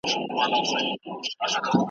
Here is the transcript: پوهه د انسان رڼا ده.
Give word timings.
پوهه 0.31 0.47
د 0.51 0.53
انسان 0.59 0.83
رڼا 0.87 1.57
ده. 1.63 1.69